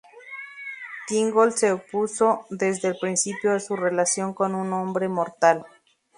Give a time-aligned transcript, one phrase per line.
[1.07, 5.63] Thingol se opuso desde el principio a su relación con un hombre mortal.